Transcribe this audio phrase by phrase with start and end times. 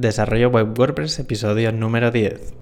[0.00, 2.54] Desarrollo Web WordPress, episodio número 10.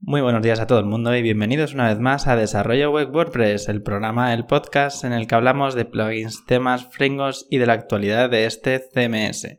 [0.00, 3.14] Muy buenos días a todo el mundo y bienvenidos una vez más a Desarrollo Web
[3.14, 7.66] WordPress, el programa, el podcast en el que hablamos de plugins, temas, frameworks y de
[7.66, 9.58] la actualidad de este CMS.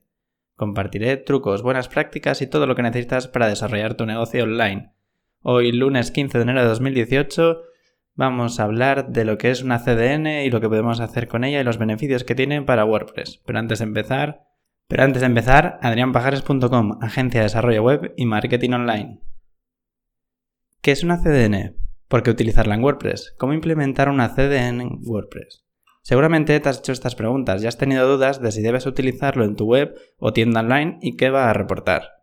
[0.55, 4.96] Compartiré trucos, buenas prácticas y todo lo que necesitas para desarrollar tu negocio online.
[5.49, 7.61] Hoy, lunes 15 de enero de 2018,
[8.15, 11.45] vamos a hablar de lo que es una CDN y lo que podemos hacer con
[11.45, 13.41] ella y los beneficios que tiene para WordPress.
[13.45, 14.43] Pero antes de empezar,
[14.89, 19.21] pero antes de empezar, adrianpajares.com, agencia de desarrollo web y marketing online.
[20.81, 21.77] ¿Qué es una CDN?
[22.09, 23.33] ¿Por qué utilizarla en WordPress?
[23.37, 25.65] ¿Cómo implementar una CDN en WordPress?
[26.01, 29.55] Seguramente te has hecho estas preguntas y has tenido dudas de si debes utilizarlo en
[29.55, 32.16] tu web o tienda online y qué va a reportar.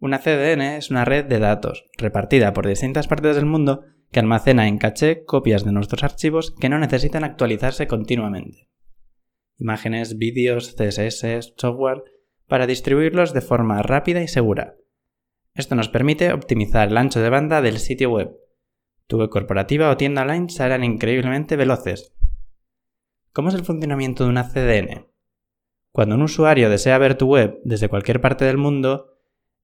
[0.00, 4.66] Una CDN es una red de datos repartida por distintas partes del mundo que almacena
[4.66, 8.68] en caché copias de nuestros archivos que no necesitan actualizarse continuamente.
[9.58, 12.02] Imágenes, vídeos, CSS, software,
[12.48, 14.76] para distribuirlos de forma rápida y segura.
[15.54, 18.32] Esto nos permite optimizar el ancho de banda del sitio web.
[19.06, 22.14] Tu web corporativa o tienda online serán increíblemente veloces,
[23.32, 25.06] ¿Cómo es el funcionamiento de una CDN?
[25.92, 29.19] Cuando un usuario desea ver tu web desde cualquier parte del mundo,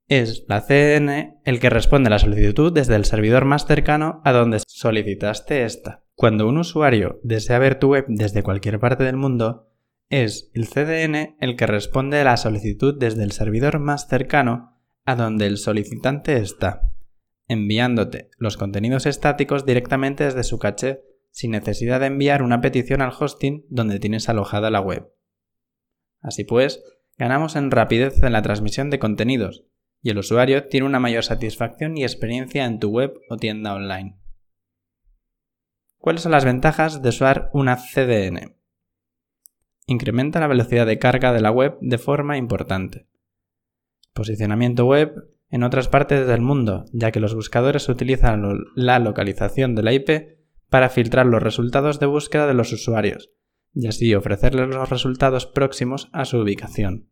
[0.08, 4.32] es la CDN el que responde a la solicitud desde el servidor más cercano a
[4.32, 6.04] donde solicitaste esta.
[6.14, 9.68] Cuando un usuario desea ver tu web desde cualquier parte del mundo,
[10.08, 15.16] es el CDN el que responde a la solicitud desde el servidor más cercano a
[15.16, 16.92] donde el solicitante está,
[17.48, 23.12] enviándote los contenidos estáticos directamente desde su caché sin necesidad de enviar una petición al
[23.18, 25.12] hosting donde tienes alojada la web.
[26.22, 26.82] Así pues,
[27.18, 29.66] ganamos en rapidez en la transmisión de contenidos
[30.06, 34.16] y el usuario tiene una mayor satisfacción y experiencia en tu web o tienda online.
[35.98, 38.54] ¿Cuáles son las ventajas de usar una CDN?
[39.86, 43.08] Incrementa la velocidad de carga de la web de forma importante.
[44.12, 45.12] Posicionamiento web
[45.50, 48.44] en otras partes del mundo, ya que los buscadores utilizan
[48.76, 50.38] la localización de la IP
[50.70, 53.32] para filtrar los resultados de búsqueda de los usuarios
[53.74, 57.08] y así ofrecerles los resultados próximos a su ubicación.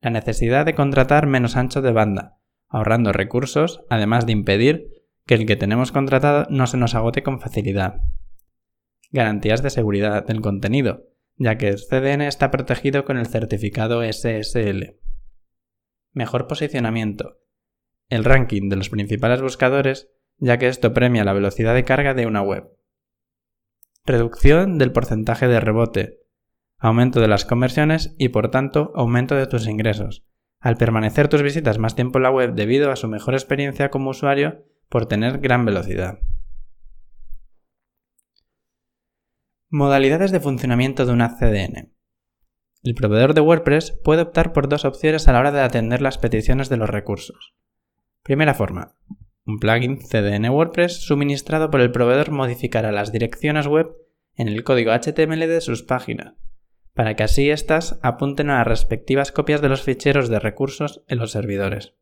[0.00, 2.38] La necesidad de contratar menos ancho de banda,
[2.68, 4.88] ahorrando recursos, además de impedir
[5.26, 8.00] que el que tenemos contratado no se nos agote con facilidad.
[9.10, 14.98] Garantías de seguridad del contenido, ya que el CDN está protegido con el certificado SSL.
[16.12, 17.38] Mejor posicionamiento.
[18.08, 22.26] El ranking de los principales buscadores ya que esto premia la velocidad de carga de
[22.26, 22.64] una web.
[24.04, 26.19] Reducción del porcentaje de rebote,
[26.80, 30.24] aumento de las conversiones y por tanto aumento de tus ingresos,
[30.60, 34.10] al permanecer tus visitas más tiempo en la web debido a su mejor experiencia como
[34.10, 36.18] usuario por tener gran velocidad.
[39.68, 41.94] Modalidades de funcionamiento de una CDN.
[42.82, 46.18] El proveedor de WordPress puede optar por dos opciones a la hora de atender las
[46.18, 47.54] peticiones de los recursos.
[48.22, 48.96] Primera forma,
[49.44, 53.94] un plugin CDN WordPress suministrado por el proveedor modificará las direcciones web
[54.34, 56.34] en el código HTML de sus páginas,
[56.94, 61.18] para que así éstas apunten a las respectivas copias de los ficheros de recursos en
[61.18, 61.94] los servidores.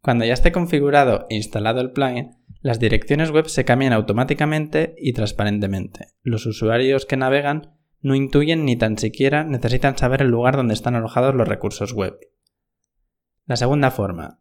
[0.00, 5.12] Cuando ya esté configurado e instalado el plugin, las direcciones web se cambian automáticamente y
[5.12, 6.08] transparentemente.
[6.22, 10.96] Los usuarios que navegan no intuyen ni tan siquiera necesitan saber el lugar donde están
[10.96, 12.18] alojados los recursos web.
[13.46, 14.40] La segunda forma,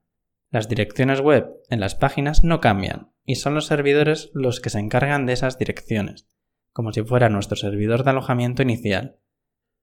[0.50, 4.80] las direcciones web en las páginas no cambian y son los servidores los que se
[4.80, 6.28] encargan de esas direcciones,
[6.74, 9.18] como si fuera nuestro servidor de alojamiento inicial.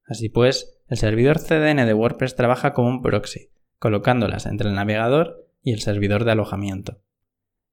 [0.08, 5.46] Así pues, el servidor CDN de WordPress trabaja como un proxy, colocándolas entre el navegador
[5.62, 7.02] y el servidor de alojamiento.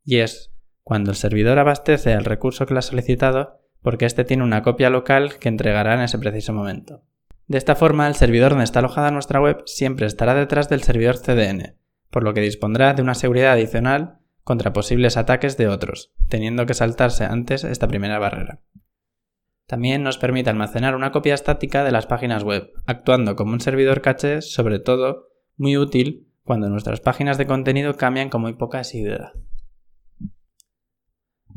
[0.04, 0.52] Y es
[0.84, 4.90] cuando el servidor abastece al recurso que lo ha solicitado porque éste tiene una copia
[4.90, 7.04] local que entregará en ese preciso momento.
[7.48, 11.18] De esta forma, el servidor donde está alojada nuestra web siempre estará detrás del servidor
[11.18, 11.76] CDN,
[12.10, 16.74] por lo que dispondrá de una seguridad adicional contra posibles ataques de otros, teniendo que
[16.74, 18.62] saltarse antes esta primera barrera.
[19.68, 24.02] También nos permite almacenar una copia estática de las páginas web, actuando como un servidor
[24.02, 29.34] caché, sobre todo muy útil cuando nuestras páginas de contenido cambian con muy poca asiduidad.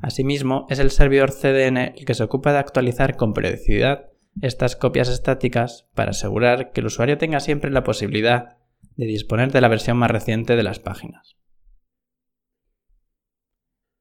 [0.00, 4.06] Asimismo, es el servidor CDN el que se ocupa de actualizar con periodicidad
[4.40, 8.56] estas copias estáticas para asegurar que el usuario tenga siempre la posibilidad
[8.96, 11.36] de disponer de la versión más reciente de las páginas.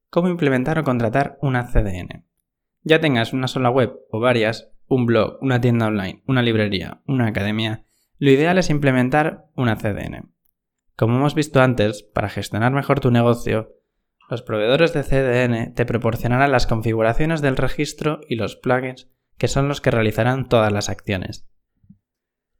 [0.10, 2.25] ¿Cómo implementar o contratar una CDN?
[2.88, 7.28] Ya tengas una sola web o varias, un blog, una tienda online, una librería, una
[7.28, 7.84] academia,
[8.18, 10.31] lo ideal es implementar una CDN.
[10.95, 13.74] Como hemos visto antes, para gestionar mejor tu negocio,
[14.30, 19.69] Los proveedores de CDN te proporcionarán las configuraciones del registro y los plugins que son
[19.69, 21.48] los que realizarán todas las acciones.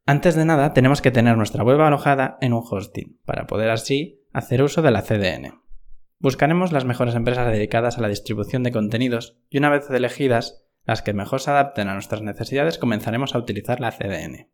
[0.06, 4.26] Antes de nada, tenemos que tener nuestra web alojada en un hosting, para poder así
[4.32, 5.60] hacer uso de la CDN.
[6.20, 11.00] Buscaremos las mejores empresas dedicadas a la distribución de contenidos y una vez elegidas, las
[11.00, 14.50] que mejor se adapten a nuestras necesidades, comenzaremos a utilizar la CDN.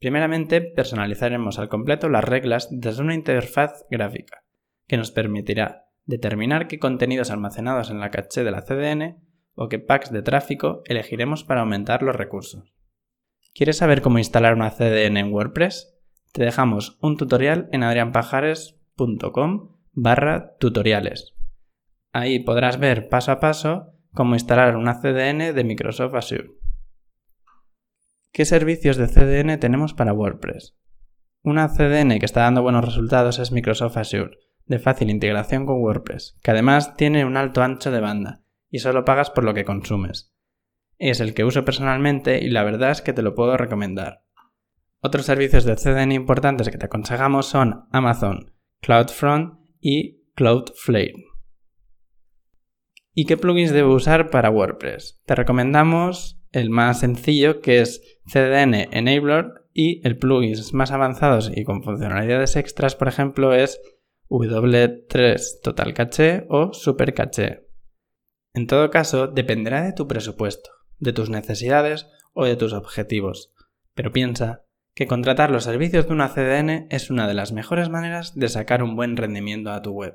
[0.00, 4.44] Primeramente, personalizaremos al completo las reglas desde una interfaz gráfica,
[4.88, 9.22] que nos permitirá determinar qué contenidos almacenados en la caché de la CDN
[9.54, 12.74] o qué packs de tráfico elegiremos para aumentar los recursos.
[13.54, 15.96] ¿Quieres saber cómo instalar una CDN en WordPress?
[16.32, 21.34] Te dejamos un tutorial en adrianpajares.com barra tutoriales.
[22.12, 26.50] Ahí podrás ver paso a paso cómo instalar una CDN de Microsoft Azure.
[28.32, 30.76] ¿Qué servicios de CDN tenemos para WordPress?
[31.42, 36.36] Una CDN que está dando buenos resultados es Microsoft Azure, de fácil integración con WordPress,
[36.42, 40.34] que además tiene un alto ancho de banda y solo pagas por lo que consumes.
[40.98, 44.24] Es el que uso personalmente y la verdad es que te lo puedo recomendar.
[45.00, 51.12] Otros servicios de CDN importantes que te aconsejamos son Amazon, CloudFront y Cloudflare.
[53.12, 55.20] ¿Y qué plugins debo usar para WordPress?
[55.26, 61.64] Te recomendamos el más sencillo que es CDN Enabler y el plugin más avanzados y
[61.64, 63.80] con funcionalidades extras, por ejemplo, es
[64.30, 67.68] W3 Total Caché o Super Caché.
[68.54, 73.52] En todo caso, dependerá de tu presupuesto, de tus necesidades o de tus objetivos.
[73.94, 74.63] Pero piensa
[74.94, 78.82] que contratar los servicios de una CDN es una de las mejores maneras de sacar
[78.82, 80.14] un buen rendimiento a tu web.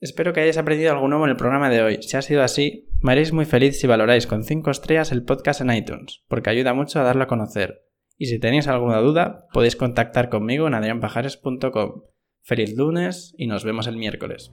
[0.00, 2.02] Espero que hayáis aprendido algo nuevo en el programa de hoy.
[2.02, 5.60] Si ha sido así, me haréis muy feliz si valoráis con 5 estrellas el podcast
[5.60, 7.82] en iTunes, porque ayuda mucho a darlo a conocer.
[8.16, 12.02] Y si tenéis alguna duda, podéis contactar conmigo en adrianpajares.com.
[12.42, 14.52] Feliz lunes y nos vemos el miércoles.